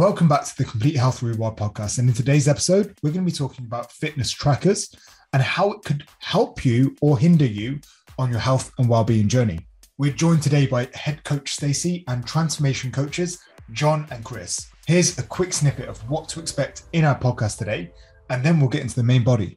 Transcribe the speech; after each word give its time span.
Welcome 0.00 0.28
back 0.28 0.44
to 0.46 0.56
the 0.56 0.64
Complete 0.64 0.96
Health 0.96 1.20
Rewire 1.20 1.54
podcast. 1.54 1.98
And 1.98 2.08
in 2.08 2.14
today's 2.14 2.48
episode, 2.48 2.96
we're 3.02 3.10
going 3.10 3.22
to 3.22 3.30
be 3.30 3.36
talking 3.36 3.66
about 3.66 3.92
fitness 3.92 4.30
trackers 4.30 4.94
and 5.34 5.42
how 5.42 5.72
it 5.72 5.82
could 5.84 6.04
help 6.20 6.64
you 6.64 6.96
or 7.02 7.18
hinder 7.18 7.44
you 7.44 7.80
on 8.18 8.30
your 8.30 8.40
health 8.40 8.72
and 8.78 8.88
well-being 8.88 9.28
journey. 9.28 9.58
We're 9.98 10.14
joined 10.14 10.42
today 10.42 10.66
by 10.66 10.88
head 10.94 11.22
coach 11.24 11.50
Stacey 11.50 12.02
and 12.08 12.26
transformation 12.26 12.90
coaches 12.90 13.40
John 13.72 14.06
and 14.10 14.24
Chris. 14.24 14.70
Here's 14.86 15.18
a 15.18 15.22
quick 15.22 15.52
snippet 15.52 15.86
of 15.86 15.98
what 16.08 16.30
to 16.30 16.40
expect 16.40 16.84
in 16.94 17.04
our 17.04 17.18
podcast 17.18 17.58
today, 17.58 17.92
and 18.30 18.42
then 18.42 18.58
we'll 18.58 18.70
get 18.70 18.80
into 18.80 18.96
the 18.96 19.02
main 19.02 19.22
body. 19.22 19.54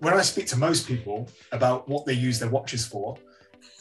When 0.00 0.14
I 0.14 0.22
speak 0.22 0.48
to 0.48 0.56
most 0.56 0.88
people 0.88 1.28
about 1.52 1.88
what 1.88 2.06
they 2.06 2.14
use 2.14 2.40
their 2.40 2.50
watches 2.50 2.84
for, 2.84 3.16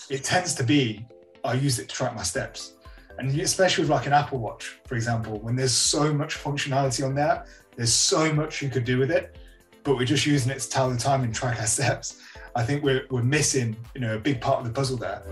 it 0.10 0.24
tends 0.24 0.54
to 0.56 0.64
be 0.64 1.06
I 1.44 1.54
use 1.54 1.80
it 1.80 1.90
to 1.90 1.96
track 1.96 2.16
my 2.16 2.24
steps. 2.24 2.74
And 3.20 3.38
especially 3.40 3.84
with 3.84 3.90
like 3.90 4.06
an 4.06 4.14
Apple 4.14 4.40
Watch, 4.40 4.80
for 4.86 4.96
example, 4.96 5.40
when 5.40 5.56
there's 5.56 5.74
so 5.74 6.14
much 6.14 6.36
functionality 6.36 7.06
on 7.06 7.16
there, 7.16 7.46
there's 7.76 7.94
so 7.94 8.32
much 8.34 8.62
you 8.62 8.70
could 8.70 8.86
do 8.86 8.98
with 9.00 9.12
it, 9.12 9.38
but 9.84 9.96
we're 9.96 10.06
just 10.06 10.26
using 10.26 10.52
it 10.52 10.60
to 10.60 10.70
tell 10.70 10.90
the 10.90 10.98
time 10.98 11.24
and 11.24 11.34
track 11.34 11.60
our 11.60 11.68
steps. 11.78 12.22
I 12.56 12.64
think 12.64 12.84
we're, 12.84 13.06
we're 13.10 13.24
missing, 13.24 13.76
you 13.96 14.02
know, 14.02 14.16
a 14.16 14.20
big 14.20 14.42
part 14.42 14.60
of 14.60 14.66
the 14.66 14.72
puzzle 14.72 14.98
there. 14.98 15.24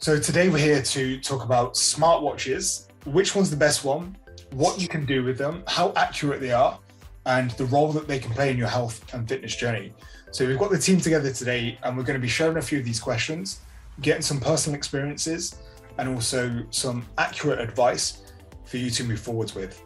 So 0.00 0.18
today 0.18 0.48
we're 0.48 0.58
here 0.58 0.82
to 0.82 1.20
talk 1.20 1.44
about 1.44 1.74
smartwatches, 1.74 2.88
which 3.06 3.34
one's 3.34 3.50
the 3.50 3.56
best 3.56 3.84
one, 3.84 4.16
what 4.52 4.80
you 4.80 4.88
can 4.88 5.06
do 5.06 5.24
with 5.24 5.38
them, 5.38 5.62
how 5.66 5.92
accurate 5.96 6.40
they 6.40 6.52
are, 6.52 6.78
and 7.26 7.50
the 7.52 7.64
role 7.66 7.92
that 7.92 8.06
they 8.06 8.18
can 8.18 8.30
play 8.32 8.50
in 8.50 8.56
your 8.56 8.68
health 8.68 9.12
and 9.14 9.28
fitness 9.28 9.54
journey. 9.56 9.92
So 10.30 10.46
we've 10.46 10.58
got 10.58 10.70
the 10.70 10.78
team 10.78 11.00
together 11.00 11.32
today 11.32 11.78
and 11.82 11.96
we're 11.96 12.02
going 12.02 12.18
to 12.18 12.22
be 12.22 12.28
sharing 12.28 12.56
a 12.56 12.62
few 12.62 12.78
of 12.78 12.84
these 12.84 13.00
questions, 13.00 13.60
getting 14.00 14.22
some 14.22 14.40
personal 14.40 14.76
experiences 14.76 15.56
and 15.98 16.08
also 16.08 16.64
some 16.70 17.06
accurate 17.18 17.60
advice 17.60 18.22
for 18.64 18.78
you 18.78 18.90
to 18.90 19.04
move 19.04 19.20
forwards 19.20 19.54
with. 19.54 19.82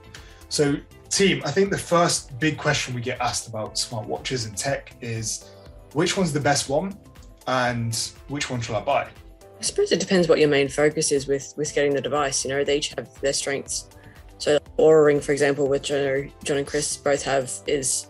So 0.48 0.76
team, 1.10 1.42
I 1.44 1.50
think 1.50 1.70
the 1.70 1.78
first 1.78 2.38
big 2.38 2.56
question 2.56 2.94
we 2.94 3.00
get 3.00 3.20
asked 3.20 3.48
about 3.48 3.74
smartwatches 3.74 4.46
and 4.46 4.56
tech 4.56 4.94
is 5.00 5.50
which 5.92 6.16
one's 6.16 6.32
the 6.32 6.40
best 6.40 6.68
one 6.68 6.98
and 7.46 7.94
which 8.28 8.50
one 8.50 8.60
shall 8.60 8.76
I 8.76 8.80
buy? 8.80 9.08
I 9.58 9.62
suppose 9.62 9.90
it 9.90 10.00
depends 10.00 10.28
what 10.28 10.38
your 10.38 10.48
main 10.48 10.68
focus 10.68 11.10
is 11.10 11.26
with 11.26 11.52
with 11.56 11.74
getting 11.74 11.92
the 11.92 12.00
device. 12.00 12.44
You 12.44 12.50
know, 12.50 12.62
they 12.62 12.76
each 12.76 12.94
have 12.94 13.20
their 13.20 13.32
strengths. 13.32 13.88
So 14.78 14.84
Oura 14.84 15.06
Ring, 15.06 15.20
for 15.20 15.32
example, 15.32 15.68
which 15.68 15.90
I 15.90 15.96
know 15.96 16.28
John 16.44 16.58
and 16.58 16.66
Chris 16.66 16.96
both 16.96 17.22
have, 17.24 17.50
is 17.66 18.06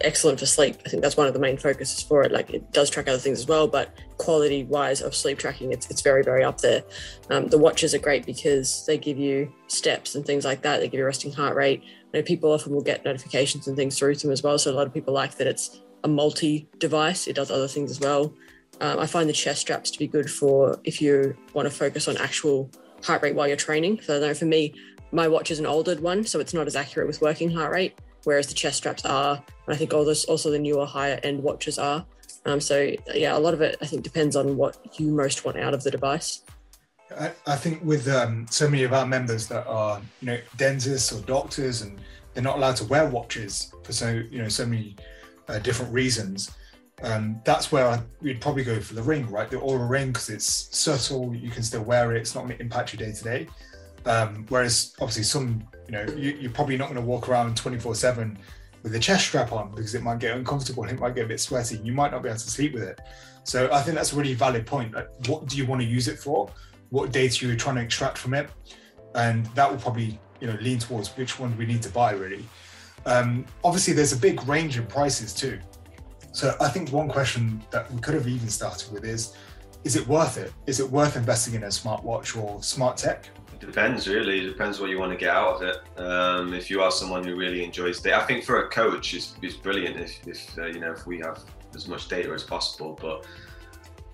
excellent 0.00 0.38
for 0.38 0.46
sleep. 0.46 0.76
I 0.86 0.88
think 0.88 1.02
that's 1.02 1.16
one 1.16 1.26
of 1.26 1.34
the 1.34 1.40
main 1.40 1.56
focuses 1.56 2.02
for 2.02 2.22
it. 2.22 2.32
Like 2.32 2.50
it 2.50 2.72
does 2.72 2.90
track 2.90 3.08
other 3.08 3.18
things 3.18 3.40
as 3.40 3.46
well, 3.46 3.68
but 3.68 3.94
quality 4.18 4.64
wise 4.64 5.02
of 5.02 5.14
sleep 5.14 5.38
tracking, 5.38 5.72
it's, 5.72 5.90
it's 5.90 6.00
very, 6.00 6.22
very 6.22 6.42
up 6.42 6.60
there. 6.60 6.82
Um, 7.28 7.48
the 7.48 7.58
watches 7.58 7.94
are 7.94 7.98
great 7.98 8.24
because 8.24 8.84
they 8.86 8.98
give 8.98 9.18
you 9.18 9.52
steps 9.68 10.14
and 10.14 10.24
things 10.24 10.44
like 10.44 10.62
that. 10.62 10.80
They 10.80 10.88
give 10.88 10.98
you 10.98 11.04
resting 11.04 11.32
heart 11.32 11.56
rate. 11.56 11.82
I 12.12 12.18
know 12.18 12.22
people 12.22 12.50
often 12.52 12.72
will 12.72 12.82
get 12.82 13.04
notifications 13.04 13.68
and 13.68 13.76
things 13.76 13.98
through 13.98 14.16
them 14.16 14.30
as 14.30 14.42
well. 14.42 14.58
So 14.58 14.72
a 14.72 14.74
lot 14.74 14.86
of 14.86 14.94
people 14.94 15.14
like 15.14 15.36
that 15.36 15.46
it's 15.46 15.80
a 16.02 16.08
multi 16.08 16.68
device, 16.78 17.26
it 17.26 17.36
does 17.36 17.50
other 17.50 17.68
things 17.68 17.90
as 17.90 18.00
well. 18.00 18.32
Um, 18.80 18.98
I 18.98 19.06
find 19.06 19.28
the 19.28 19.34
chest 19.34 19.60
straps 19.60 19.90
to 19.90 19.98
be 19.98 20.06
good 20.06 20.30
for 20.30 20.80
if 20.84 21.02
you 21.02 21.36
want 21.52 21.68
to 21.68 21.74
focus 21.74 22.08
on 22.08 22.16
actual 22.16 22.70
heart 23.04 23.22
rate 23.22 23.34
while 23.34 23.46
you're 23.46 23.56
training. 23.56 24.00
So 24.02 24.16
I 24.16 24.20
know 24.20 24.34
for 24.34 24.46
me, 24.46 24.74
my 25.12 25.28
watch 25.28 25.50
is 25.50 25.58
an 25.58 25.66
older 25.66 25.96
one, 25.96 26.24
so 26.24 26.40
it's 26.40 26.54
not 26.54 26.66
as 26.66 26.76
accurate 26.76 27.06
with 27.06 27.20
working 27.20 27.50
heart 27.50 27.72
rate, 27.72 27.98
whereas 28.24 28.46
the 28.46 28.54
chest 28.54 28.78
straps 28.78 29.04
are, 29.04 29.36
and 29.36 29.74
I 29.74 29.76
think 29.76 29.92
all 29.92 30.04
this, 30.04 30.24
also 30.24 30.50
the 30.50 30.58
newer 30.58 30.86
higher 30.86 31.18
end 31.22 31.42
watches 31.42 31.78
are. 31.78 32.04
Um, 32.46 32.60
so 32.60 32.94
yeah, 33.14 33.36
a 33.36 33.38
lot 33.38 33.54
of 33.54 33.60
it 33.60 33.76
I 33.82 33.86
think 33.86 34.02
depends 34.02 34.36
on 34.36 34.56
what 34.56 34.98
you 34.98 35.08
most 35.08 35.44
want 35.44 35.58
out 35.58 35.74
of 35.74 35.82
the 35.82 35.90
device. 35.90 36.42
I, 37.18 37.32
I 37.46 37.56
think 37.56 37.82
with 37.84 38.08
um, 38.08 38.46
so 38.48 38.68
many 38.68 38.84
of 38.84 38.92
our 38.92 39.06
members 39.06 39.46
that 39.48 39.66
are 39.66 40.00
you 40.20 40.26
know 40.26 40.38
dentists 40.56 41.12
or 41.12 41.20
doctors 41.22 41.82
and 41.82 42.00
they're 42.34 42.42
not 42.42 42.56
allowed 42.56 42.76
to 42.76 42.84
wear 42.84 43.08
watches 43.08 43.74
for 43.82 43.92
so 43.92 44.22
you 44.30 44.40
know 44.40 44.48
so 44.48 44.64
many 44.64 44.96
uh, 45.48 45.58
different 45.58 45.92
reasons. 45.92 46.52
Um, 47.02 47.40
that's 47.44 47.72
where 47.72 47.86
I, 47.86 48.00
we'd 48.20 48.40
probably 48.40 48.62
go 48.62 48.78
for 48.78 48.94
the 48.94 49.02
ring, 49.02 49.28
right? 49.30 49.50
The 49.50 49.56
Oura 49.56 49.88
ring 49.88 50.08
because 50.08 50.28
it's 50.28 50.76
subtle, 50.76 51.34
you 51.34 51.50
can 51.50 51.62
still 51.62 51.82
wear 51.82 52.14
it, 52.14 52.20
it's 52.20 52.34
not 52.34 52.44
going 52.44 52.56
to 52.56 52.62
impact 52.62 52.92
your 52.92 53.06
day 53.06 53.14
to 53.14 53.24
day. 53.24 53.48
Um, 54.06 54.46
whereas 54.48 54.94
obviously 55.00 55.24
some, 55.24 55.62
you 55.86 55.92
know, 55.92 56.04
you, 56.16 56.48
are 56.48 56.52
probably 56.52 56.76
not 56.76 56.86
going 56.86 57.00
to 57.00 57.06
walk 57.06 57.28
around 57.28 57.56
24 57.56 57.94
seven 57.94 58.38
with 58.82 58.94
a 58.94 58.98
chest 58.98 59.26
strap 59.26 59.52
on 59.52 59.70
because 59.70 59.94
it 59.94 60.02
might 60.02 60.18
get 60.18 60.36
uncomfortable 60.36 60.84
and 60.84 60.92
it 60.92 61.00
might 61.00 61.14
get 61.14 61.26
a 61.26 61.28
bit 61.28 61.40
sweaty. 61.40 61.78
You 61.84 61.92
might 61.92 62.12
not 62.12 62.22
be 62.22 62.28
able 62.28 62.38
to 62.38 62.50
sleep 62.50 62.72
with 62.72 62.82
it. 62.82 63.00
So 63.44 63.70
I 63.72 63.82
think 63.82 63.96
that's 63.96 64.12
a 64.12 64.16
really 64.16 64.34
valid 64.34 64.66
point. 64.66 64.94
Like, 64.94 65.08
what 65.28 65.46
do 65.46 65.56
you 65.56 65.66
want 65.66 65.82
to 65.82 65.86
use 65.86 66.08
it 66.08 66.18
for? 66.18 66.50
What 66.90 67.12
data 67.12 67.44
are 67.44 67.48
you're 67.48 67.56
trying 67.56 67.76
to 67.76 67.82
extract 67.82 68.18
from 68.18 68.34
it? 68.34 68.48
And 69.14 69.46
that 69.54 69.70
will 69.70 69.78
probably, 69.78 70.18
you 70.40 70.46
know, 70.46 70.56
lean 70.60 70.78
towards 70.78 71.08
which 71.16 71.38
one 71.38 71.56
we 71.58 71.66
need 71.66 71.82
to 71.82 71.90
buy 71.90 72.12
really. 72.12 72.44
Um, 73.06 73.46
obviously 73.64 73.94
there's 73.94 74.12
a 74.12 74.16
big 74.16 74.46
range 74.46 74.76
in 74.78 74.86
prices 74.86 75.34
too. 75.34 75.58
So 76.32 76.54
I 76.60 76.68
think 76.68 76.90
one 76.90 77.08
question 77.08 77.62
that 77.70 77.90
we 77.92 78.00
could 78.00 78.14
have 78.14 78.28
even 78.28 78.48
started 78.48 78.92
with 78.92 79.04
is, 79.04 79.34
is 79.82 79.96
it 79.96 80.06
worth 80.06 80.36
it? 80.36 80.52
Is 80.66 80.78
it 80.78 80.88
worth 80.88 81.16
investing 81.16 81.54
in 81.54 81.64
a 81.64 81.68
smartwatch 81.68 82.40
or 82.40 82.62
smart 82.62 82.96
tech? 82.96 83.28
Depends 83.60 84.08
really. 84.08 84.40
It 84.40 84.48
depends 84.48 84.80
what 84.80 84.90
you 84.90 84.98
want 84.98 85.12
to 85.12 85.18
get 85.18 85.30
out 85.30 85.56
of 85.56 85.62
it. 85.62 86.00
Um, 86.00 86.54
if 86.54 86.70
you 86.70 86.82
are 86.82 86.90
someone 86.90 87.24
who 87.24 87.36
really 87.36 87.62
enjoys 87.62 88.00
data, 88.00 88.16
I 88.16 88.24
think 88.24 88.44
for 88.44 88.64
a 88.64 88.68
coach 88.68 89.14
it's, 89.14 89.34
it's 89.42 89.54
brilliant 89.54 89.98
if, 89.98 90.26
if 90.26 90.58
uh, 90.58 90.66
you 90.66 90.80
know 90.80 90.92
if 90.92 91.06
we 91.06 91.18
have 91.20 91.44
as 91.74 91.86
much 91.86 92.08
data 92.08 92.32
as 92.32 92.42
possible. 92.42 92.98
But 93.00 93.26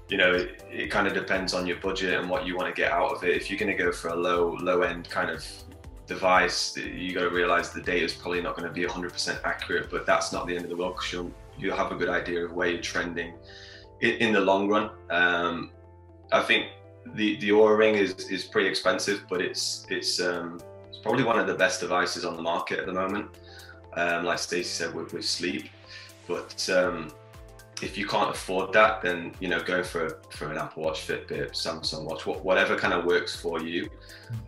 you 0.09 0.17
know 0.17 0.35
it, 0.35 0.63
it 0.71 0.91
kind 0.91 1.07
of 1.07 1.15
depends 1.15 1.55
on 1.55 1.67
your 1.67 1.79
budget 1.79 2.19
and 2.19 2.29
what 2.29 2.47
you 2.47 2.57
want 2.57 2.75
to 2.75 2.75
get 2.75 2.93
out 2.93 3.13
of 3.13 3.25
it. 3.25 3.37
If 3.37 3.51
you're 3.51 3.59
going 3.59 3.77
to 3.77 3.83
go 3.83 3.93
for 3.93 4.09
a 4.09 4.17
low 4.17 4.57
low 4.61 4.83
end 4.83 5.09
kind 5.09 5.31
of 5.31 5.45
device, 6.07 6.77
you 6.77 7.15
got 7.15 7.23
to 7.23 7.31
realize 7.31 7.71
the 7.71 7.83
data 7.83 8.05
is 8.05 8.13
probably 8.13 8.41
not 8.41 8.57
going 8.57 8.69
to 8.69 8.73
be 8.73 8.87
100% 8.87 9.41
accurate. 9.45 9.91
But 9.91 10.07
that's 10.07 10.33
not 10.33 10.47
the 10.47 10.55
end 10.55 10.65
of 10.65 10.71
the 10.71 10.77
world 10.77 10.97
because 10.97 11.13
you'll 11.13 11.33
you'll 11.59 11.77
have 11.77 11.93
a 11.93 11.97
good 11.97 12.09
idea 12.09 12.45
of 12.45 12.53
where 12.53 12.69
you're 12.69 12.81
trending 12.81 13.35
in, 14.01 14.11
in 14.15 14.33
the 14.33 14.41
long 14.41 14.69
run. 14.69 14.91
Um, 15.11 15.71
I 16.33 16.43
think 16.43 16.67
the 17.15 17.37
the 17.37 17.51
Oura 17.51 17.77
Ring 17.77 17.95
is 17.95 18.15
is 18.31 18.45
pretty 18.45 18.69
expensive, 18.69 19.25
but 19.29 19.41
it's 19.41 19.87
it's 19.91 20.21
um, 20.21 20.61
it's 20.89 20.99
probably 20.99 21.25
one 21.25 21.39
of 21.39 21.47
the 21.47 21.55
best 21.55 21.81
devices 21.81 22.25
on 22.25 22.37
the 22.37 22.43
market 22.43 22.79
at 22.79 22.87
the 22.87 22.93
moment. 22.93 23.31
Um, 23.95 24.25
like 24.27 24.39
Stacey 24.39 24.65
said, 24.65 24.95
with, 24.95 25.15
with 25.15 25.25
sleep, 25.25 25.71
but 26.29 26.69
um, 26.69 27.11
if 27.83 27.97
you 27.97 28.07
can't 28.07 28.31
afford 28.31 28.73
that, 28.75 29.03
then 29.03 29.35
you 29.41 29.49
know 29.49 29.63
go 29.63 29.83
for 29.83 30.21
for 30.31 30.51
an 30.51 30.59
Apple 30.59 30.83
Watch, 30.83 31.07
Fitbit, 31.07 31.53
Samsung 31.53 32.05
Watch, 32.05 32.27
whatever 32.27 32.77
kind 32.77 32.93
of 32.93 33.05
works 33.05 33.35
for 33.35 33.61
you, 33.63 33.89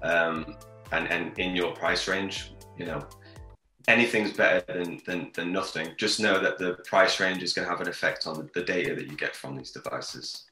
um, 0.03 0.57
and 0.93 1.09
and 1.09 1.39
in 1.39 1.57
your 1.57 1.73
price 1.75 2.09
range. 2.09 2.53
You 2.77 2.87
know, 2.87 3.07
anything's 3.89 4.33
better 4.33 4.65
than, 4.73 5.01
than 5.07 5.31
than 5.35 5.53
nothing. 5.53 5.95
Just 5.97 6.21
know 6.21 6.39
that 6.41 6.59
the 6.59 6.75
price 6.87 7.21
range 7.21 7.43
is 7.43 7.53
going 7.53 7.67
to 7.67 7.71
have 7.71 7.81
an 7.81 7.89
effect 7.89 8.27
on 8.27 8.51
the 8.55 8.63
data 8.63 8.95
that 8.95 9.11
you 9.11 9.17
get 9.17 9.35
from 9.35 9.57
these 9.57 9.71
devices. 9.71 10.48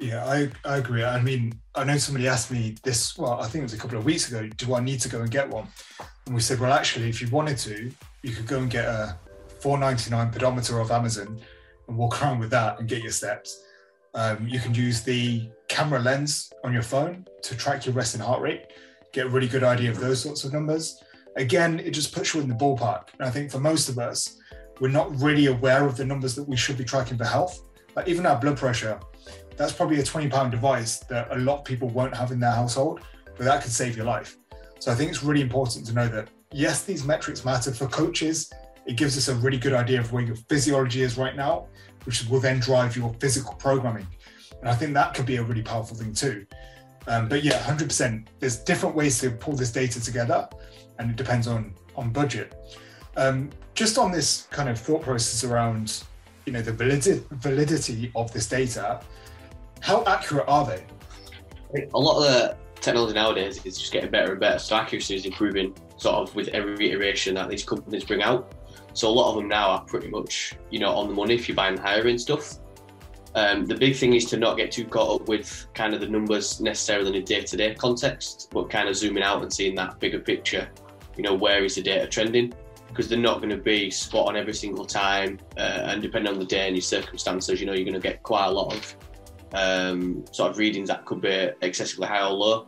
Yeah, 0.00 0.24
I, 0.24 0.48
I 0.64 0.78
agree. 0.78 1.04
I 1.04 1.20
mean, 1.20 1.52
I 1.74 1.84
know 1.84 1.98
somebody 1.98 2.26
asked 2.26 2.50
me 2.50 2.74
this, 2.82 3.18
well, 3.18 3.34
I 3.34 3.46
think 3.46 3.56
it 3.56 3.64
was 3.64 3.74
a 3.74 3.78
couple 3.78 3.98
of 3.98 4.06
weeks 4.06 4.28
ago, 4.28 4.48
do 4.56 4.74
I 4.74 4.80
need 4.80 4.98
to 5.00 5.10
go 5.10 5.20
and 5.20 5.30
get 5.30 5.46
one? 5.50 5.68
And 6.24 6.34
we 6.34 6.40
said, 6.40 6.58
well, 6.58 6.72
actually, 6.72 7.10
if 7.10 7.20
you 7.20 7.28
wanted 7.28 7.58
to, 7.58 7.92
you 8.22 8.32
could 8.32 8.46
go 8.46 8.60
and 8.60 8.70
get 8.70 8.86
a 8.86 9.18
499 9.60 10.32
pedometer 10.32 10.80
off 10.80 10.90
Amazon 10.90 11.38
and 11.86 11.96
walk 11.98 12.22
around 12.22 12.38
with 12.38 12.48
that 12.50 12.78
and 12.78 12.88
get 12.88 13.02
your 13.02 13.12
steps. 13.12 13.62
Um, 14.14 14.48
you 14.48 14.58
can 14.58 14.74
use 14.74 15.02
the 15.02 15.50
camera 15.68 16.00
lens 16.00 16.50
on 16.64 16.72
your 16.72 16.82
phone 16.82 17.26
to 17.42 17.54
track 17.54 17.84
your 17.84 17.94
resting 17.94 18.22
heart 18.22 18.40
rate, 18.40 18.72
get 19.12 19.26
a 19.26 19.28
really 19.28 19.48
good 19.48 19.64
idea 19.64 19.90
of 19.90 20.00
those 20.00 20.22
sorts 20.22 20.44
of 20.44 20.52
numbers. 20.54 21.04
Again, 21.36 21.78
it 21.78 21.90
just 21.90 22.14
puts 22.14 22.32
you 22.32 22.40
in 22.40 22.48
the 22.48 22.54
ballpark. 22.54 23.08
And 23.18 23.28
I 23.28 23.30
think 23.30 23.50
for 23.50 23.60
most 23.60 23.90
of 23.90 23.98
us, 23.98 24.38
we're 24.80 24.88
not 24.88 25.14
really 25.20 25.46
aware 25.46 25.84
of 25.84 25.98
the 25.98 26.06
numbers 26.06 26.34
that 26.36 26.48
we 26.48 26.56
should 26.56 26.78
be 26.78 26.84
tracking 26.84 27.18
for 27.18 27.26
health. 27.26 27.60
Like 27.96 28.08
even 28.08 28.26
our 28.26 28.38
blood 28.38 28.56
pressure, 28.56 29.00
that's 29.56 29.72
probably 29.72 30.00
a 30.00 30.02
20 30.02 30.28
pound 30.28 30.52
device 30.52 31.00
that 31.00 31.28
a 31.30 31.38
lot 31.38 31.58
of 31.58 31.64
people 31.64 31.88
won't 31.88 32.14
have 32.14 32.32
in 32.32 32.40
their 32.40 32.52
household, 32.52 33.00
but 33.36 33.44
that 33.44 33.62
could 33.62 33.72
save 33.72 33.96
your 33.96 34.06
life. 34.06 34.36
So 34.78 34.90
I 34.90 34.94
think 34.94 35.10
it's 35.10 35.22
really 35.22 35.42
important 35.42 35.86
to 35.86 35.92
know 35.92 36.08
that 36.08 36.28
yes, 36.52 36.84
these 36.84 37.04
metrics 37.04 37.44
matter 37.44 37.72
for 37.72 37.86
coaches. 37.86 38.52
It 38.86 38.96
gives 38.96 39.16
us 39.16 39.28
a 39.28 39.34
really 39.34 39.58
good 39.58 39.74
idea 39.74 40.00
of 40.00 40.12
where 40.12 40.22
your 40.22 40.36
physiology 40.48 41.02
is 41.02 41.18
right 41.18 41.36
now, 41.36 41.66
which 42.04 42.26
will 42.28 42.40
then 42.40 42.58
drive 42.60 42.96
your 42.96 43.14
physical 43.20 43.54
programming. 43.54 44.06
And 44.60 44.68
I 44.68 44.74
think 44.74 44.94
that 44.94 45.14
could 45.14 45.26
be 45.26 45.36
a 45.36 45.42
really 45.42 45.62
powerful 45.62 45.96
thing 45.96 46.14
too. 46.14 46.46
Um, 47.06 47.28
but 47.28 47.44
yeah, 47.44 47.62
100%. 47.62 48.26
There's 48.38 48.56
different 48.56 48.94
ways 48.94 49.20
to 49.20 49.30
pull 49.30 49.54
this 49.54 49.72
data 49.72 50.02
together, 50.02 50.48
and 50.98 51.10
it 51.10 51.16
depends 51.16 51.46
on 51.46 51.74
on 51.96 52.10
budget. 52.10 52.54
Um, 53.16 53.50
just 53.74 53.98
on 53.98 54.10
this 54.10 54.46
kind 54.50 54.68
of 54.68 54.78
thought 54.78 55.02
process 55.02 55.44
around, 55.44 56.04
you 56.46 56.52
know, 56.52 56.62
the 56.62 56.72
validity 56.72 57.22
validity 57.30 58.12
of 58.14 58.32
this 58.32 58.48
data. 58.48 59.00
How 59.80 60.04
accurate 60.04 60.46
are 60.48 60.66
they? 60.66 60.84
A 61.94 61.98
lot 61.98 62.18
of 62.18 62.24
the 62.24 62.56
technology 62.80 63.14
nowadays 63.14 63.64
is 63.64 63.78
just 63.78 63.92
getting 63.92 64.10
better 64.10 64.32
and 64.32 64.40
better. 64.40 64.58
So 64.58 64.76
accuracy 64.76 65.14
is 65.14 65.26
improving 65.26 65.74
sort 65.96 66.16
of 66.16 66.34
with 66.34 66.48
every 66.48 66.90
iteration 66.90 67.34
that 67.34 67.48
these 67.48 67.64
companies 67.64 68.04
bring 68.04 68.22
out. 68.22 68.54
So 68.92 69.08
a 69.08 69.10
lot 69.10 69.30
of 69.30 69.36
them 69.36 69.48
now 69.48 69.70
are 69.70 69.84
pretty 69.84 70.08
much, 70.08 70.54
you 70.70 70.80
know, 70.80 70.92
on 70.92 71.08
the 71.08 71.14
money 71.14 71.34
if 71.34 71.48
you're 71.48 71.56
buying 71.56 71.78
end 71.78 72.20
stuff. 72.20 72.58
Um, 73.36 73.64
the 73.64 73.76
big 73.76 73.94
thing 73.94 74.14
is 74.14 74.24
to 74.26 74.36
not 74.36 74.56
get 74.56 74.72
too 74.72 74.84
caught 74.84 75.20
up 75.20 75.28
with 75.28 75.66
kind 75.74 75.94
of 75.94 76.00
the 76.00 76.08
numbers 76.08 76.60
necessarily 76.60 77.10
in 77.10 77.22
a 77.22 77.24
day-to-day 77.24 77.76
context, 77.76 78.48
but 78.50 78.68
kind 78.68 78.88
of 78.88 78.96
zooming 78.96 79.22
out 79.22 79.40
and 79.42 79.52
seeing 79.52 79.76
that 79.76 80.00
bigger 80.00 80.18
picture. 80.18 80.68
You 81.16 81.22
know, 81.22 81.34
where 81.34 81.64
is 81.64 81.76
the 81.76 81.82
data 81.82 82.08
trending? 82.08 82.52
Because 82.90 83.08
they're 83.08 83.18
not 83.18 83.38
going 83.38 83.50
to 83.50 83.56
be 83.56 83.90
spot 83.90 84.28
on 84.28 84.36
every 84.36 84.52
single 84.52 84.84
time, 84.84 85.38
uh, 85.56 85.86
and 85.88 86.02
depending 86.02 86.32
on 86.32 86.38
the 86.38 86.44
day 86.44 86.66
and 86.66 86.76
your 86.76 86.82
circumstances, 86.82 87.60
you 87.60 87.66
know, 87.66 87.72
you're 87.72 87.84
going 87.84 87.94
to 87.94 88.00
get 88.00 88.22
quite 88.22 88.46
a 88.46 88.50
lot 88.50 88.74
of 88.74 88.96
um, 89.54 90.24
sort 90.32 90.50
of 90.50 90.58
readings 90.58 90.88
that 90.88 91.04
could 91.06 91.20
be 91.20 91.50
excessively 91.62 92.06
high 92.06 92.26
or 92.26 92.32
low. 92.32 92.66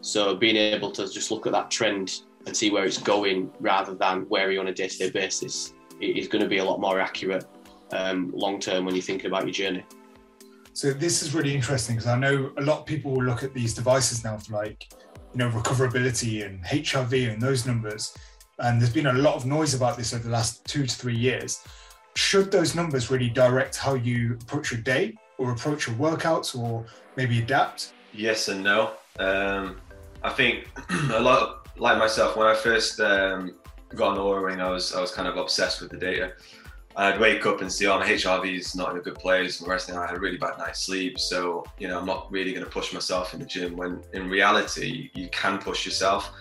So 0.00 0.36
being 0.36 0.56
able 0.56 0.90
to 0.92 1.08
just 1.08 1.30
look 1.30 1.46
at 1.46 1.52
that 1.52 1.70
trend 1.70 2.20
and 2.46 2.56
see 2.56 2.70
where 2.70 2.84
it's 2.84 2.98
going 2.98 3.50
rather 3.60 3.94
than 3.94 4.22
where 4.28 4.50
you're 4.50 4.60
on 4.60 4.68
a 4.68 4.74
day-to-day 4.74 5.10
basis 5.10 5.72
is 6.00 6.28
going 6.28 6.42
to 6.42 6.48
be 6.48 6.58
a 6.58 6.64
lot 6.64 6.80
more 6.80 7.00
accurate 7.00 7.46
um, 7.92 8.30
long 8.34 8.60
term 8.60 8.84
when 8.84 8.94
you're 8.94 9.02
thinking 9.02 9.26
about 9.26 9.44
your 9.44 9.52
journey. 9.52 9.84
So 10.72 10.92
this 10.92 11.22
is 11.22 11.34
really 11.34 11.54
interesting 11.54 11.96
because 11.96 12.08
I 12.08 12.18
know 12.18 12.52
a 12.58 12.62
lot 12.62 12.80
of 12.80 12.86
people 12.86 13.12
will 13.12 13.24
look 13.24 13.44
at 13.44 13.54
these 13.54 13.74
devices 13.74 14.24
now 14.24 14.36
for 14.36 14.54
like, 14.54 14.88
you 15.32 15.38
know, 15.38 15.48
recoverability 15.50 16.44
and 16.44 16.62
HRV 16.64 17.32
and 17.32 17.40
those 17.40 17.64
numbers. 17.64 18.16
And 18.58 18.80
there's 18.80 18.92
been 18.92 19.06
a 19.06 19.12
lot 19.12 19.34
of 19.34 19.46
noise 19.46 19.74
about 19.74 19.96
this 19.96 20.14
over 20.14 20.24
the 20.24 20.30
last 20.30 20.64
two 20.64 20.86
to 20.86 20.94
three 20.94 21.16
years. 21.16 21.64
Should 22.16 22.52
those 22.52 22.74
numbers 22.74 23.10
really 23.10 23.28
direct 23.28 23.76
how 23.76 23.94
you 23.94 24.34
approach 24.42 24.70
your 24.70 24.80
day 24.80 25.16
or 25.38 25.50
approach 25.50 25.88
your 25.88 25.96
workouts 25.96 26.56
or 26.56 26.86
maybe 27.16 27.40
adapt? 27.40 27.92
Yes 28.12 28.48
and 28.48 28.62
no. 28.62 28.92
Um, 29.18 29.80
I 30.22 30.30
think 30.30 30.68
a 31.12 31.20
lot 31.20 31.42
of, 31.42 31.80
like 31.80 31.98
myself, 31.98 32.36
when 32.36 32.46
I 32.46 32.54
first 32.54 33.00
um, 33.00 33.56
got 33.94 34.12
an 34.12 34.18
Oura 34.18 34.44
ring, 34.44 34.60
I 34.60 34.70
was 34.70 34.94
I 34.94 35.00
was 35.00 35.10
kind 35.10 35.26
of 35.26 35.36
obsessed 35.36 35.80
with 35.80 35.90
the 35.90 35.96
data. 35.96 36.32
I'd 36.96 37.18
wake 37.18 37.44
up 37.44 37.60
and 37.60 37.72
see, 37.72 37.88
oh, 37.88 37.98
my 37.98 38.06
HRV 38.08 38.56
is 38.56 38.76
not 38.76 38.92
in 38.92 38.98
a 38.98 39.00
good 39.00 39.16
place. 39.16 39.58
The 39.58 39.68
rest 39.68 39.88
of 39.88 39.94
the 39.94 40.00
night, 40.00 40.06
I 40.06 40.10
had 40.10 40.16
a 40.16 40.20
really 40.20 40.36
bad 40.36 40.58
night's 40.58 40.80
sleep. 40.80 41.18
So, 41.18 41.64
you 41.78 41.88
know, 41.88 41.98
I'm 41.98 42.06
not 42.06 42.30
really 42.30 42.52
going 42.52 42.64
to 42.64 42.70
push 42.70 42.92
myself 42.92 43.34
in 43.34 43.40
the 43.40 43.46
gym 43.46 43.76
when 43.76 44.00
in 44.12 44.28
reality, 44.30 45.10
you 45.14 45.28
can 45.30 45.58
push 45.58 45.84
yourself. 45.84 46.32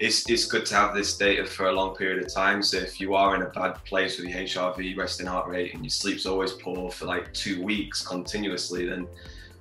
It's, 0.00 0.28
it's 0.28 0.46
good 0.46 0.66
to 0.66 0.74
have 0.74 0.94
this 0.94 1.16
data 1.16 1.46
for 1.46 1.66
a 1.66 1.72
long 1.72 1.94
period 1.94 2.24
of 2.24 2.32
time. 2.32 2.62
So 2.62 2.78
if 2.78 3.00
you 3.00 3.14
are 3.14 3.36
in 3.36 3.42
a 3.42 3.50
bad 3.50 3.82
place 3.84 4.18
with 4.18 4.28
your 4.28 4.38
HRV, 4.40 4.96
resting 4.96 5.26
heart 5.26 5.48
rate, 5.48 5.74
and 5.74 5.84
your 5.84 5.90
sleep's 5.90 6.26
always 6.26 6.52
poor 6.52 6.90
for 6.90 7.06
like 7.06 7.32
two 7.32 7.62
weeks 7.62 8.04
continuously, 8.04 8.86
then 8.86 9.06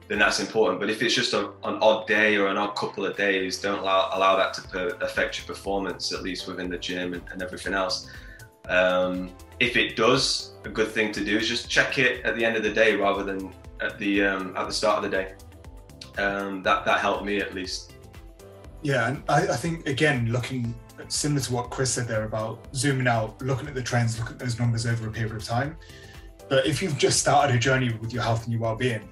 then 0.07 0.19
that's 0.19 0.39
important. 0.39 0.79
But 0.79 0.89
if 0.89 1.01
it's 1.01 1.15
just 1.15 1.33
a, 1.33 1.47
an 1.63 1.77
odd 1.81 2.07
day 2.07 2.35
or 2.35 2.47
an 2.47 2.57
odd 2.57 2.75
couple 2.75 3.05
of 3.05 3.15
days, 3.15 3.59
don't 3.61 3.79
allow, 3.79 4.11
allow 4.13 4.35
that 4.35 4.53
to 4.55 4.61
per, 4.63 4.87
affect 5.01 5.37
your 5.37 5.47
performance, 5.47 6.11
at 6.11 6.23
least 6.23 6.47
within 6.47 6.69
the 6.69 6.77
gym 6.77 7.13
and, 7.13 7.23
and 7.31 7.41
everything 7.41 7.73
else. 7.73 8.09
Um, 8.67 9.31
if 9.59 9.75
it 9.77 9.95
does, 9.95 10.53
a 10.65 10.69
good 10.69 10.89
thing 10.89 11.11
to 11.13 11.23
do 11.23 11.37
is 11.37 11.47
just 11.47 11.69
check 11.69 11.97
it 11.97 12.23
at 12.25 12.35
the 12.35 12.43
end 12.43 12.57
of 12.57 12.63
the 12.63 12.71
day 12.71 12.95
rather 12.95 13.23
than 13.23 13.53
at 13.81 13.97
the 13.97 14.23
um, 14.23 14.55
at 14.57 14.67
the 14.67 14.73
start 14.73 15.03
of 15.03 15.09
the 15.09 15.17
day. 15.17 15.33
Um, 16.17 16.63
that 16.63 16.85
that 16.85 16.99
helped 16.99 17.25
me 17.25 17.39
at 17.39 17.53
least. 17.53 17.92
Yeah, 18.83 19.07
and 19.07 19.23
I, 19.29 19.47
I 19.47 19.55
think 19.55 19.87
again, 19.87 20.31
looking 20.31 20.75
similar 21.07 21.41
to 21.41 21.53
what 21.53 21.69
Chris 21.69 21.91
said 21.91 22.07
there 22.07 22.25
about 22.25 22.67
zooming 22.75 23.07
out, 23.07 23.41
looking 23.41 23.67
at 23.67 23.75
the 23.75 23.81
trends, 23.81 24.19
look 24.19 24.29
at 24.29 24.39
those 24.39 24.59
numbers 24.59 24.85
over 24.85 25.07
a 25.07 25.11
period 25.11 25.35
of 25.35 25.43
time. 25.43 25.77
But 26.49 26.67
if 26.67 26.81
you've 26.81 26.97
just 26.97 27.19
started 27.19 27.55
a 27.55 27.59
journey 27.59 27.93
with 28.01 28.13
your 28.13 28.23
health 28.23 28.43
and 28.43 28.51
your 28.51 28.61
well-being, 28.61 29.07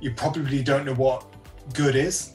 you 0.00 0.10
probably 0.12 0.62
don't 0.62 0.84
know 0.84 0.94
what 0.94 1.24
good 1.74 1.94
is, 1.94 2.34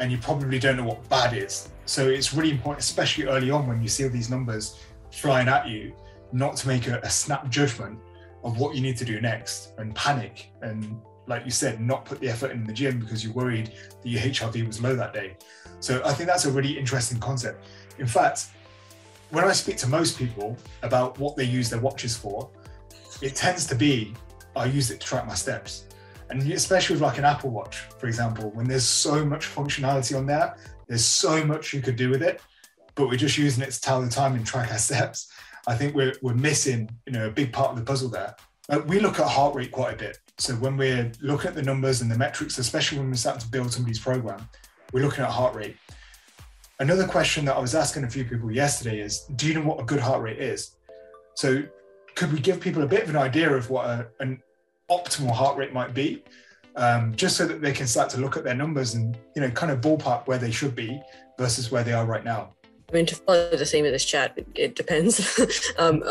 and 0.00 0.10
you 0.10 0.18
probably 0.18 0.58
don't 0.58 0.76
know 0.76 0.84
what 0.84 1.06
bad 1.08 1.36
is. 1.36 1.68
So 1.84 2.08
it's 2.08 2.32
really 2.32 2.50
important, 2.50 2.82
especially 2.82 3.24
early 3.24 3.50
on 3.50 3.66
when 3.66 3.82
you 3.82 3.88
see 3.88 4.04
all 4.04 4.10
these 4.10 4.30
numbers 4.30 4.80
flying 5.12 5.48
at 5.48 5.68
you, 5.68 5.94
not 6.32 6.56
to 6.56 6.68
make 6.68 6.88
a, 6.88 6.98
a 7.00 7.10
snap 7.10 7.48
judgment 7.50 7.98
of 8.42 8.58
what 8.58 8.74
you 8.74 8.80
need 8.80 8.96
to 8.96 9.04
do 9.04 9.20
next 9.20 9.72
and 9.78 9.94
panic 9.94 10.50
and 10.62 11.00
like 11.26 11.44
you 11.44 11.50
said, 11.50 11.80
not 11.80 12.04
put 12.04 12.20
the 12.20 12.28
effort 12.28 12.50
in 12.50 12.64
the 12.64 12.72
gym 12.72 12.98
because 12.98 13.24
you're 13.24 13.32
worried 13.32 13.72
that 14.02 14.08
your 14.08 14.20
HRV 14.20 14.66
was 14.66 14.82
low 14.82 14.94
that 14.94 15.12
day. 15.12 15.36
So 15.80 16.02
I 16.04 16.12
think 16.12 16.28
that's 16.28 16.44
a 16.44 16.50
really 16.50 16.78
interesting 16.78 17.18
concept. 17.18 17.66
In 17.98 18.06
fact, 18.06 18.48
when 19.30 19.44
I 19.44 19.52
speak 19.52 19.76
to 19.78 19.88
most 19.88 20.18
people 20.18 20.56
about 20.82 21.18
what 21.18 21.36
they 21.36 21.44
use 21.44 21.70
their 21.70 21.80
watches 21.80 22.16
for, 22.16 22.50
it 23.22 23.34
tends 23.34 23.66
to 23.66 23.74
be 23.74 24.14
I 24.56 24.66
use 24.66 24.90
it 24.90 25.00
to 25.00 25.06
track 25.06 25.26
my 25.26 25.34
steps. 25.34 25.84
And 26.30 26.40
especially 26.52 26.94
with 26.94 27.02
like 27.02 27.18
an 27.18 27.24
Apple 27.24 27.50
Watch, 27.50 27.78
for 27.98 28.06
example, 28.06 28.50
when 28.50 28.66
there's 28.66 28.84
so 28.84 29.24
much 29.24 29.46
functionality 29.46 30.16
on 30.16 30.26
there, 30.26 30.56
there's 30.86 31.04
so 31.04 31.44
much 31.44 31.72
you 31.72 31.80
could 31.80 31.96
do 31.96 32.10
with 32.10 32.22
it, 32.22 32.40
but 32.94 33.08
we're 33.08 33.16
just 33.16 33.36
using 33.36 33.62
it 33.62 33.70
to 33.72 33.80
tell 33.80 34.00
the 34.00 34.08
time 34.08 34.34
and 34.34 34.46
track 34.46 34.70
our 34.70 34.78
steps. 34.78 35.32
I 35.66 35.74
think 35.74 35.94
we're, 35.94 36.14
we're 36.22 36.34
missing, 36.34 36.90
you 37.06 37.12
know, 37.12 37.26
a 37.26 37.30
big 37.30 37.52
part 37.52 37.70
of 37.70 37.76
the 37.76 37.84
puzzle 37.84 38.08
there. 38.08 38.34
Uh, 38.68 38.80
we 38.86 39.00
look 39.00 39.18
at 39.18 39.26
heart 39.26 39.54
rate 39.54 39.72
quite 39.72 39.94
a 39.94 39.96
bit. 39.96 40.18
So 40.38 40.54
when 40.54 40.76
we're 40.76 41.12
looking 41.20 41.48
at 41.48 41.54
the 41.54 41.62
numbers 41.62 42.00
and 42.00 42.10
the 42.10 42.18
metrics, 42.18 42.58
especially 42.58 42.98
when 42.98 43.08
we're 43.08 43.16
starting 43.16 43.42
to 43.42 43.48
build 43.48 43.72
somebody's 43.72 44.00
program, 44.00 44.48
we're 44.92 45.04
looking 45.04 45.24
at 45.24 45.30
heart 45.30 45.54
rate. 45.54 45.76
Another 46.80 47.06
question 47.06 47.44
that 47.44 47.56
I 47.56 47.60
was 47.60 47.74
asking 47.74 48.02
a 48.04 48.10
few 48.10 48.24
people 48.24 48.50
yesterday 48.50 48.98
is, 48.98 49.20
do 49.36 49.46
you 49.46 49.54
know 49.54 49.62
what 49.62 49.80
a 49.80 49.84
good 49.84 50.00
heart 50.00 50.22
rate 50.22 50.38
is? 50.38 50.76
So 51.34 51.62
could 52.16 52.32
we 52.32 52.40
give 52.40 52.60
people 52.60 52.82
a 52.82 52.86
bit 52.86 53.04
of 53.04 53.10
an 53.10 53.16
idea 53.16 53.52
of 53.52 53.70
what 53.70 53.86
a, 53.86 54.08
an 54.18 54.42
optimal 54.90 55.30
heart 55.30 55.56
rate 55.56 55.72
might 55.72 55.94
be? 55.94 56.24
Um, 56.76 57.14
just 57.14 57.36
so 57.36 57.46
that 57.46 57.62
they 57.62 57.72
can 57.72 57.86
start 57.86 58.10
to 58.10 58.20
look 58.20 58.36
at 58.36 58.42
their 58.42 58.56
numbers 58.56 58.94
and 58.94 59.16
you 59.36 59.42
know 59.42 59.50
kind 59.50 59.70
of 59.70 59.80
ballpark 59.80 60.26
where 60.26 60.38
they 60.38 60.50
should 60.50 60.74
be 60.74 61.00
versus 61.38 61.70
where 61.70 61.84
they 61.84 61.92
are 61.92 62.04
right 62.04 62.24
now. 62.24 62.52
I 62.88 62.92
mean, 62.92 63.06
to 63.06 63.14
follow 63.14 63.50
the 63.50 63.64
theme 63.64 63.84
of 63.84 63.92
this 63.92 64.04
chat, 64.04 64.36
it, 64.56 64.74
depends. 64.74 65.40
um, 65.78 66.02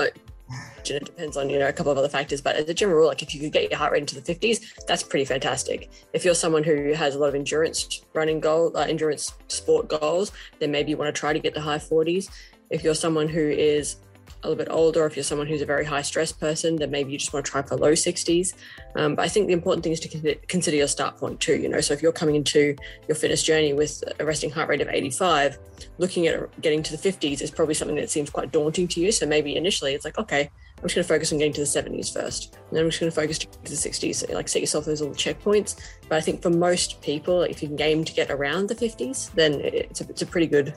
uh, 0.92 0.96
it 0.96 1.06
depends 1.06 1.38
on 1.38 1.50
you 1.50 1.60
know 1.60 1.68
a 1.68 1.74
couple 1.74 1.92
of 1.92 1.98
other 1.98 2.10
factors, 2.10 2.42
but 2.42 2.56
as 2.56 2.68
a 2.70 2.74
general 2.74 3.00
rule, 3.00 3.08
like 3.08 3.22
if 3.22 3.34
you 3.34 3.42
could 3.42 3.52
get 3.52 3.70
your 3.70 3.78
heart 3.78 3.92
rate 3.92 4.02
into 4.02 4.20
the 4.20 4.22
50s, 4.22 4.86
that's 4.88 5.04
pretty 5.04 5.26
fantastic. 5.26 5.90
If 6.14 6.26
you're 6.26 6.36
someone 6.36 6.64
who 6.64 6.94
has 6.94 7.16
a 7.16 7.20
lot 7.20 7.30
of 7.30 7.36
endurance 7.36 8.02
running 8.14 8.40
goal, 8.40 8.76
uh, 8.76 8.82
endurance 8.82 9.34
sport 9.48 9.88
goals, 9.88 10.32
then 10.60 10.72
maybe 10.72 10.92
you 10.92 10.98
want 10.98 11.14
to 11.14 11.20
try 11.20 11.34
to 11.34 11.40
get 11.40 11.54
the 11.54 11.62
high 11.62 11.78
40s. 11.78 12.30
If 12.70 12.84
you're 12.84 12.96
someone 12.96 13.28
who 13.28 13.42
is 13.42 13.98
a 14.44 14.50
little 14.50 14.64
bit 14.64 14.72
older, 14.72 15.06
if 15.06 15.16
you're 15.16 15.24
someone 15.24 15.48
who's 15.48 15.62
a 15.62 15.66
very 15.66 15.86
high 15.86 16.02
stress 16.02 16.32
person, 16.32 16.76
then 16.76 16.92
maybe 16.92 17.12
you 17.12 17.18
just 17.18 17.34
want 17.34 17.46
to 17.46 17.52
try 17.52 17.62
for 17.62 17.78
low 17.78 17.94
60s. 17.94 18.54
Um, 18.96 19.16
but 19.16 19.24
I 19.24 19.30
think 19.30 19.48
the 19.48 19.54
important 19.54 19.84
thing 19.84 19.94
is 19.94 20.00
to 20.02 20.36
consider 20.48 20.78
your 20.78 20.88
start 20.88 21.18
point 21.18 21.40
too. 21.40 21.56
You 21.56 21.70
know, 21.70 21.80
so 21.80 21.94
if 21.94 22.02
you're 22.02 22.12
coming 22.12 22.36
into 22.36 22.76
your 23.08 23.16
fitness 23.16 23.42
journey 23.42 23.74
with 23.74 24.04
a 24.20 24.26
resting 24.26 24.50
heart 24.50 24.68
rate 24.70 24.82
of 24.82 24.90
85, 24.90 25.58
looking 25.98 26.28
at 26.28 26.62
getting 26.62 26.84
to 26.84 26.96
the 26.96 27.12
50s 27.12 27.42
is 27.42 27.52
probably 27.52 27.74
something 27.74 27.96
that 27.96 28.10
seems 28.10 28.30
quite 28.30 28.52
daunting 28.52 28.88
to 28.90 29.00
you. 29.00 29.12
So 29.12 29.26
maybe 29.26 29.56
initially 29.56 29.94
it's 29.94 30.06
like, 30.06 30.18
okay, 30.18 30.52
I'm 30.84 30.90
just 30.90 30.96
going 30.96 31.04
to 31.04 31.08
focus 31.08 31.32
on 31.32 31.38
getting 31.40 31.54
to 31.54 31.62
the 31.62 31.66
70s 31.66 32.12
first, 32.12 32.56
and 32.56 32.78
then 32.78 32.84
I'm 32.84 32.90
just 32.90 33.00
going 33.00 33.12
to 33.12 33.16
focus 33.16 33.40
to 33.40 33.48
the 33.64 33.70
60s. 33.70 34.16
So 34.16 34.34
like 34.34 34.50
set 34.50 34.62
yourself 34.62 34.84
those 34.84 35.00
little 35.00 35.16
checkpoints. 35.16 35.80
But 36.10 36.18
I 36.18 36.22
think 36.22 36.42
for 36.42 36.50
most 36.50 37.02
people, 37.02 37.44
if 37.44 37.64
you 37.64 37.70
can 37.70 37.82
aim 37.82 38.04
to 38.04 38.14
get 38.14 38.30
around 38.30 38.68
the 38.68 38.76
50s, 38.76 39.34
then 39.34 39.62
it's 39.62 40.02
a, 40.02 40.10
it's 40.10 40.22
a 40.22 40.26
pretty 40.26 40.48
good 40.48 40.76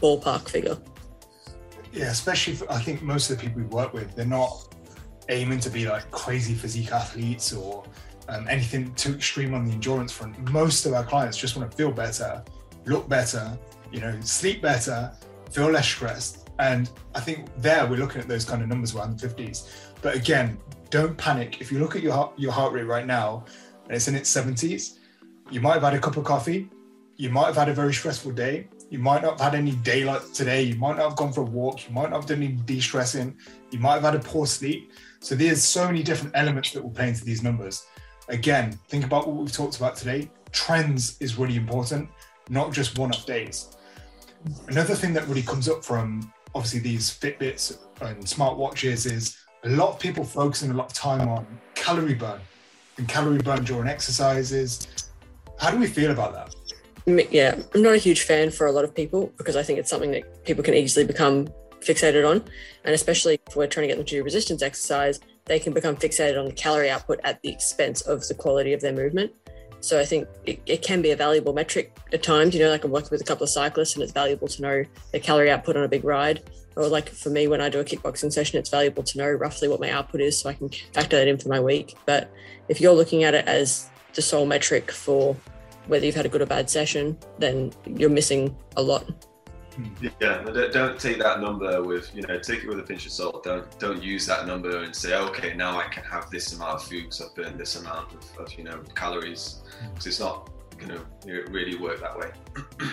ballpark 0.00 0.48
figure 0.48 0.78
yeah, 1.92 2.10
especially 2.10 2.54
for, 2.54 2.70
I 2.72 2.78
think 2.78 3.02
most 3.02 3.30
of 3.30 3.36
the 3.36 3.42
people 3.42 3.62
we 3.62 3.68
work 3.68 3.92
with, 3.92 4.14
they're 4.14 4.24
not 4.24 4.74
aiming 5.28 5.60
to 5.60 5.70
be 5.70 5.86
like 5.86 6.10
crazy 6.10 6.54
physique 6.54 6.90
athletes 6.90 7.52
or 7.52 7.84
um, 8.28 8.48
anything 8.48 8.94
too 8.94 9.14
extreme 9.14 9.54
on 9.54 9.66
the 9.66 9.72
endurance 9.72 10.10
front. 10.10 10.38
Most 10.50 10.86
of 10.86 10.94
our 10.94 11.04
clients 11.04 11.36
just 11.36 11.56
want 11.56 11.70
to 11.70 11.76
feel 11.76 11.92
better, 11.92 12.42
look 12.86 13.08
better, 13.08 13.58
you 13.92 14.00
know, 14.00 14.18
sleep 14.20 14.62
better, 14.62 15.12
feel 15.50 15.70
less 15.70 15.86
stressed. 15.86 16.41
And 16.58 16.90
I 17.14 17.20
think 17.20 17.48
there 17.58 17.86
we're 17.86 17.98
looking 17.98 18.20
at 18.20 18.28
those 18.28 18.44
kind 18.44 18.62
of 18.62 18.68
numbers 18.68 18.94
around 18.94 19.18
the 19.18 19.26
50s. 19.26 19.68
But 20.00 20.14
again, 20.14 20.58
don't 20.90 21.16
panic. 21.16 21.60
If 21.60 21.72
you 21.72 21.78
look 21.78 21.96
at 21.96 22.02
your 22.02 22.12
heart, 22.12 22.38
your 22.38 22.52
heart 22.52 22.72
rate 22.72 22.86
right 22.86 23.06
now 23.06 23.44
and 23.86 23.94
it's 23.94 24.08
in 24.08 24.14
its 24.14 24.32
70s, 24.32 24.98
you 25.50 25.60
might 25.60 25.74
have 25.74 25.82
had 25.82 25.94
a 25.94 25.98
cup 25.98 26.16
of 26.16 26.24
coffee, 26.24 26.70
you 27.16 27.30
might 27.30 27.46
have 27.46 27.56
had 27.56 27.68
a 27.68 27.74
very 27.74 27.92
stressful 27.92 28.32
day, 28.32 28.68
you 28.92 28.98
might 28.98 29.22
not 29.22 29.40
have 29.40 29.52
had 29.52 29.54
any 29.58 29.70
daylight 29.70 30.20
today. 30.34 30.64
You 30.64 30.74
might 30.74 30.98
not 30.98 31.08
have 31.08 31.16
gone 31.16 31.32
for 31.32 31.40
a 31.40 31.44
walk. 31.44 31.88
You 31.88 31.94
might 31.94 32.10
not 32.10 32.16
have 32.20 32.26
done 32.26 32.42
any 32.42 32.52
de-stressing. 32.52 33.34
You 33.70 33.78
might 33.78 33.94
have 33.94 34.02
had 34.02 34.14
a 34.16 34.18
poor 34.18 34.44
sleep. 34.44 34.92
So 35.18 35.34
there's 35.34 35.62
so 35.62 35.86
many 35.86 36.02
different 36.02 36.36
elements 36.36 36.72
that 36.72 36.82
will 36.82 36.90
play 36.90 37.08
into 37.08 37.24
these 37.24 37.42
numbers. 37.42 37.86
Again, 38.28 38.78
think 38.88 39.06
about 39.06 39.26
what 39.26 39.36
we've 39.36 39.50
talked 39.50 39.78
about 39.78 39.96
today. 39.96 40.30
Trends 40.50 41.16
is 41.20 41.38
really 41.38 41.56
important, 41.56 42.10
not 42.50 42.70
just 42.70 42.98
one-off 42.98 43.24
days. 43.24 43.74
Another 44.68 44.94
thing 44.94 45.14
that 45.14 45.26
really 45.26 45.40
comes 45.40 45.70
up 45.70 45.82
from 45.82 46.30
obviously 46.54 46.80
these 46.80 47.10
Fitbits 47.10 47.78
and 48.00 48.22
smartwatches 48.24 49.10
is 49.10 49.38
a 49.64 49.68
lot 49.68 49.90
of 49.90 49.98
people 49.98 50.24
focusing 50.24 50.70
a 50.70 50.74
lot 50.74 50.86
of 50.86 50.92
time 50.92 51.28
on 51.28 51.46
calorie 51.74 52.14
burn 52.14 52.40
and 52.98 53.08
calorie 53.08 53.38
burn 53.38 53.64
during 53.64 53.88
exercises. 53.88 54.88
How 55.58 55.70
do 55.70 55.78
we 55.78 55.86
feel 55.86 56.10
about 56.10 56.32
that? 56.32 56.54
yeah, 57.32 57.60
I'm 57.74 57.82
not 57.82 57.94
a 57.94 57.98
huge 57.98 58.22
fan 58.22 58.50
for 58.50 58.66
a 58.66 58.72
lot 58.72 58.84
of 58.84 58.94
people 58.94 59.32
because 59.36 59.56
I 59.56 59.62
think 59.62 59.78
it's 59.78 59.90
something 59.90 60.12
that 60.12 60.44
people 60.44 60.62
can 60.62 60.74
easily 60.74 61.04
become 61.04 61.48
fixated 61.80 62.28
on. 62.28 62.44
And 62.84 62.94
especially 62.94 63.40
if 63.46 63.56
we're 63.56 63.66
trying 63.66 63.84
to 63.84 63.88
get 63.88 63.96
them 63.96 64.06
to 64.06 64.16
do 64.16 64.24
resistance 64.24 64.62
exercise, 64.62 65.20
they 65.46 65.58
can 65.58 65.72
become 65.72 65.96
fixated 65.96 66.38
on 66.38 66.46
the 66.46 66.52
calorie 66.52 66.90
output 66.90 67.20
at 67.24 67.42
the 67.42 67.48
expense 67.48 68.02
of 68.02 68.26
the 68.28 68.34
quality 68.34 68.72
of 68.72 68.80
their 68.80 68.92
movement. 68.92 69.32
So 69.82 69.98
I 70.00 70.04
think 70.04 70.28
it, 70.46 70.60
it 70.64 70.82
can 70.82 71.02
be 71.02 71.10
a 71.10 71.16
valuable 71.16 71.52
metric 71.52 71.98
at 72.12 72.22
times. 72.22 72.54
You 72.54 72.62
know, 72.62 72.70
like 72.70 72.84
I'm 72.84 72.92
working 72.92 73.10
with 73.10 73.20
a 73.20 73.24
couple 73.24 73.42
of 73.42 73.50
cyclists 73.50 73.94
and 73.94 74.02
it's 74.02 74.12
valuable 74.12 74.48
to 74.48 74.62
know 74.62 74.84
their 75.10 75.20
calorie 75.20 75.50
output 75.50 75.76
on 75.76 75.82
a 75.82 75.88
big 75.88 76.04
ride. 76.04 76.42
or 76.76 76.86
like 76.86 77.08
for 77.08 77.30
me 77.30 77.48
when 77.48 77.60
I 77.60 77.68
do 77.68 77.80
a 77.80 77.84
kickboxing 77.84 78.32
session, 78.32 78.58
it's 78.58 78.70
valuable 78.70 79.02
to 79.02 79.18
know 79.18 79.30
roughly 79.30 79.68
what 79.68 79.80
my 79.80 79.90
output 79.90 80.20
is 80.20 80.38
so 80.38 80.48
I 80.48 80.54
can 80.54 80.68
factor 80.94 81.16
that 81.16 81.28
in 81.28 81.36
for 81.36 81.48
my 81.48 81.60
week. 81.60 81.96
But 82.06 82.30
if 82.68 82.80
you're 82.80 82.94
looking 82.94 83.24
at 83.24 83.34
it 83.34 83.46
as 83.46 83.90
the 84.14 84.22
sole 84.22 84.46
metric 84.46 84.90
for 84.92 85.36
whether 85.88 86.06
you've 86.06 86.14
had 86.14 86.26
a 86.26 86.28
good 86.28 86.42
or 86.42 86.46
bad 86.46 86.70
session, 86.70 87.18
then 87.38 87.72
you're 87.84 88.10
missing 88.10 88.56
a 88.76 88.82
lot. 88.82 89.26
Yeah, 90.20 90.42
don't 90.72 90.98
take 90.98 91.18
that 91.18 91.40
number 91.40 91.82
with 91.82 92.14
you 92.14 92.22
know 92.22 92.38
take 92.38 92.64
it 92.64 92.68
with 92.68 92.78
a 92.78 92.82
pinch 92.82 93.06
of 93.06 93.12
salt. 93.12 93.44
Don't 93.44 93.78
don't 93.78 94.02
use 94.02 94.26
that 94.26 94.46
number 94.46 94.82
and 94.82 94.94
say 94.94 95.16
okay 95.16 95.54
now 95.54 95.78
I 95.78 95.88
can 95.88 96.04
have 96.04 96.30
this 96.30 96.52
amount 96.52 96.74
of 96.74 96.82
food 96.84 97.04
because 97.04 97.22
I've 97.22 97.34
burned 97.34 97.58
this 97.58 97.76
amount 97.76 98.12
of, 98.12 98.38
of 98.38 98.52
you 98.54 98.64
know 98.64 98.80
calories 98.94 99.62
because 99.90 100.06
it's 100.06 100.20
not 100.20 100.50
going 100.78 100.98
to 100.98 101.42
really 101.50 101.76
work 101.78 102.00
that 102.00 102.18
way. 102.18 102.30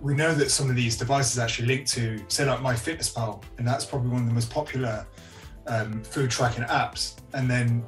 we 0.00 0.14
know 0.14 0.34
that 0.34 0.50
some 0.50 0.68
of 0.68 0.76
these 0.76 0.96
devices 0.96 1.38
actually 1.38 1.68
link 1.68 1.86
to 1.86 2.20
say 2.28 2.44
like 2.44 2.60
MyFitnessPal, 2.60 3.42
and 3.58 3.66
that's 3.66 3.84
probably 3.84 4.10
one 4.10 4.22
of 4.22 4.28
the 4.28 4.34
most 4.34 4.50
popular 4.50 5.06
um, 5.66 6.02
food 6.02 6.30
tracking 6.30 6.64
apps. 6.64 7.16
And 7.34 7.48
then 7.48 7.84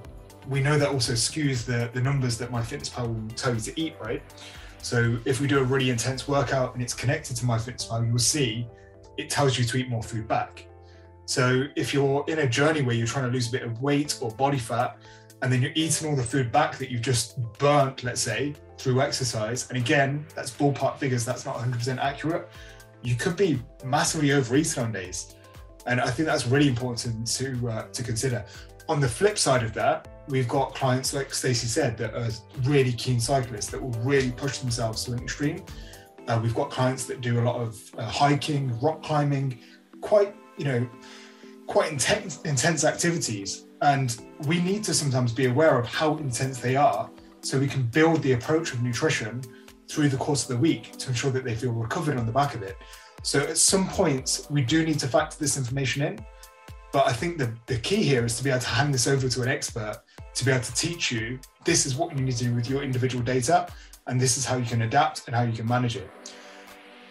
we 0.48 0.60
know 0.60 0.78
that 0.78 0.88
also 0.88 1.12
skews 1.14 1.64
the 1.64 1.90
the 1.92 2.00
numbers 2.00 2.38
that 2.38 2.50
MyFitnessPal 2.50 3.08
will 3.08 3.36
tell 3.36 3.54
you 3.54 3.60
to 3.60 3.80
eat, 3.80 3.94
right? 4.00 4.22
So 4.82 5.18
if 5.24 5.40
we 5.40 5.46
do 5.46 5.58
a 5.58 5.64
really 5.64 5.90
intense 5.90 6.26
workout 6.26 6.74
and 6.74 6.82
it's 6.82 6.94
connected 6.94 7.36
to 7.36 7.44
MyFitnessPal, 7.44 8.06
you 8.06 8.12
will 8.12 8.18
see 8.18 8.66
it 9.18 9.28
tells 9.28 9.58
you 9.58 9.64
to 9.64 9.76
eat 9.76 9.88
more 9.88 10.02
food 10.02 10.26
back. 10.26 10.66
So 11.26 11.64
if 11.76 11.94
you're 11.94 12.24
in 12.26 12.40
a 12.40 12.48
journey 12.48 12.82
where 12.82 12.96
you're 12.96 13.06
trying 13.06 13.26
to 13.26 13.30
lose 13.30 13.48
a 13.48 13.52
bit 13.52 13.62
of 13.62 13.80
weight 13.80 14.18
or 14.20 14.30
body 14.32 14.58
fat, 14.58 14.96
and 15.42 15.52
then 15.52 15.62
you're 15.62 15.72
eating 15.74 16.08
all 16.08 16.16
the 16.16 16.22
food 16.22 16.50
back 16.52 16.76
that 16.78 16.90
you've 16.90 17.02
just 17.02 17.38
burnt, 17.58 18.02
let's 18.04 18.20
say, 18.20 18.54
through 18.78 19.00
exercise, 19.00 19.68
and 19.68 19.78
again, 19.78 20.26
that's 20.34 20.50
ballpark 20.50 20.98
figures, 20.98 21.24
that's 21.24 21.46
not 21.46 21.56
100% 21.56 21.98
accurate, 21.98 22.48
you 23.02 23.14
could 23.14 23.36
be 23.36 23.62
massively 23.84 24.32
overeating 24.32 24.82
on 24.82 24.92
days. 24.92 25.34
And 25.86 26.00
I 26.00 26.10
think 26.10 26.26
that's 26.26 26.46
really 26.46 26.68
important 26.68 27.26
to 27.26 27.68
uh, 27.68 27.86
to 27.88 28.02
consider. 28.02 28.44
On 28.88 29.00
the 29.00 29.08
flip 29.08 29.38
side 29.38 29.62
of 29.62 29.72
that, 29.74 30.19
we've 30.30 30.48
got 30.48 30.74
clients 30.74 31.12
like 31.12 31.34
Stacey 31.34 31.66
said 31.66 31.96
that 31.98 32.14
are 32.14 32.30
really 32.62 32.92
keen 32.92 33.20
cyclists 33.20 33.66
that 33.70 33.82
will 33.82 33.98
really 34.02 34.30
push 34.30 34.58
themselves 34.58 35.04
to 35.04 35.12
an 35.12 35.18
extreme. 35.18 35.64
Uh, 36.28 36.38
we've 36.42 36.54
got 36.54 36.70
clients 36.70 37.04
that 37.06 37.20
do 37.20 37.40
a 37.40 37.42
lot 37.42 37.56
of 37.56 37.80
uh, 37.98 38.04
hiking, 38.04 38.78
rock 38.80 39.02
climbing, 39.02 39.58
quite 40.00 40.34
you 40.56 40.64
know, 40.64 40.88
quite 41.66 41.90
intense 41.90 42.40
intense 42.42 42.84
activities, 42.84 43.66
and 43.82 44.20
we 44.46 44.60
need 44.60 44.84
to 44.84 44.94
sometimes 44.94 45.32
be 45.32 45.46
aware 45.46 45.78
of 45.78 45.86
how 45.86 46.16
intense 46.18 46.58
they 46.58 46.76
are, 46.76 47.10
so 47.40 47.58
we 47.58 47.66
can 47.66 47.82
build 47.82 48.22
the 48.22 48.32
approach 48.32 48.72
of 48.72 48.82
nutrition 48.82 49.42
through 49.88 50.08
the 50.08 50.16
course 50.16 50.42
of 50.42 50.48
the 50.48 50.56
week 50.56 50.92
to 50.98 51.08
ensure 51.08 51.32
that 51.32 51.44
they 51.44 51.54
feel 51.54 51.72
recovered 51.72 52.16
on 52.16 52.26
the 52.26 52.32
back 52.32 52.54
of 52.54 52.62
it. 52.62 52.76
So 53.22 53.40
at 53.40 53.58
some 53.58 53.88
point, 53.88 54.46
we 54.48 54.62
do 54.62 54.84
need 54.84 55.00
to 55.00 55.08
factor 55.08 55.36
this 55.38 55.56
information 55.58 56.02
in. 56.02 56.24
But 56.92 57.06
I 57.06 57.12
think 57.12 57.38
the, 57.38 57.52
the 57.66 57.76
key 57.76 58.02
here 58.02 58.24
is 58.24 58.36
to 58.38 58.44
be 58.44 58.50
able 58.50 58.60
to 58.60 58.68
hand 58.68 58.92
this 58.92 59.06
over 59.06 59.28
to 59.28 59.42
an 59.42 59.48
expert 59.48 60.00
to 60.40 60.46
be 60.46 60.50
able 60.52 60.64
to 60.64 60.74
teach 60.74 61.12
you 61.12 61.38
this 61.66 61.84
is 61.84 61.94
what 61.94 62.16
you 62.16 62.24
need 62.24 62.34
to 62.34 62.44
do 62.44 62.54
with 62.54 62.68
your 62.68 62.82
individual 62.82 63.22
data 63.22 63.68
and 64.06 64.18
this 64.18 64.38
is 64.38 64.46
how 64.46 64.56
you 64.56 64.64
can 64.64 64.82
adapt 64.82 65.26
and 65.26 65.36
how 65.36 65.42
you 65.42 65.52
can 65.52 65.66
manage 65.66 65.96
it. 65.96 66.10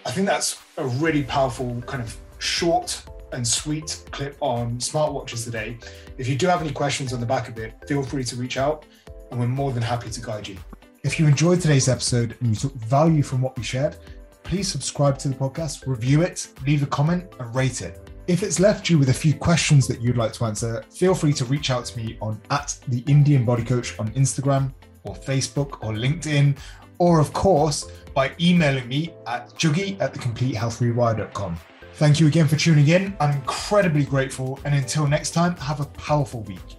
I 0.04 0.12
think 0.12 0.26
that's 0.26 0.60
a 0.78 0.88
really 0.88 1.24
powerful 1.24 1.80
kind 1.86 2.02
of 2.02 2.18
short 2.40 3.04
and 3.32 3.48
sweet 3.48 4.04
clip 4.10 4.36
on 4.42 4.80
smartwatches 4.80 5.44
today. 5.44 5.78
If 6.18 6.28
you 6.28 6.36
do 6.36 6.48
have 6.48 6.62
any 6.62 6.72
questions 6.72 7.14
on 7.14 7.20
the 7.20 7.26
back 7.28 7.48
of 7.48 7.60
it, 7.60 7.76
feel 7.88 8.02
free 8.02 8.24
to 8.24 8.36
reach 8.36 8.58
out 8.58 8.86
and 9.30 9.40
we're 9.40 9.46
more 9.48 9.72
than 9.72 9.84
happy 9.84 10.10
to 10.10 10.22
guide 10.22 10.48
you. 10.48 10.58
If 11.04 11.20
you 11.20 11.28
enjoyed 11.28 11.62
today's 11.62 11.88
episode 11.88 12.36
and 12.40 12.50
you 12.50 12.56
took 12.56 12.74
value 12.74 13.22
from 13.22 13.44
what 13.44 13.56
we 13.56 13.64
shared, 13.64 13.96
please 14.42 14.68
subscribe 14.68 15.20
to 15.20 15.30
the 15.30 15.36
podcast, 15.36 15.86
review 15.86 16.24
it, 16.24 16.48
leave 16.66 16.82
a 16.82 16.88
comment, 16.88 17.32
and 17.40 17.54
rate 17.54 17.84
it. 17.84 18.09
If 18.30 18.44
it's 18.44 18.60
left 18.60 18.92
you 18.92 19.00
with 19.00 19.10
a 19.10 19.14
few 19.14 19.34
questions 19.34 19.88
that 19.88 20.02
you'd 20.02 20.16
like 20.16 20.34
to 20.34 20.46
answer, 20.46 20.84
feel 20.92 21.16
free 21.16 21.34
to 21.34 21.46
reach 21.46 21.72
out 21.72 21.86
to 21.86 21.98
me 21.98 22.16
on 22.22 22.40
at 22.52 22.78
the 22.88 23.00
Indian 23.08 23.44
Body 23.44 23.64
Coach 23.64 23.98
on 23.98 24.12
Instagram 24.12 24.72
or 25.02 25.16
Facebook 25.16 25.84
or 25.84 25.94
LinkedIn, 25.94 26.56
or 27.00 27.20
of 27.20 27.34
course 27.34 27.90
by 28.14 28.32
emailing 28.40 28.88
me 28.88 29.16
at 29.26 29.50
juggy 29.56 30.00
at 30.00 30.14
thecompletehealthrewire.com. 30.14 31.58
Thank 31.94 32.20
you 32.20 32.28
again 32.28 32.48
for 32.48 32.56
tuning 32.56 32.90
in. 32.90 33.18
I'm 33.20 33.32
incredibly 33.32 34.06
grateful, 34.06 34.60
and 34.64 34.76
until 34.76 35.08
next 35.08 35.32
time, 35.32 35.56
have 35.56 35.80
a 35.80 35.86
powerful 35.86 36.44
week. 36.44 36.78